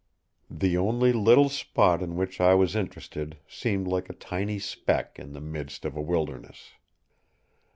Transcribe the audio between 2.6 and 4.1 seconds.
interested seemed like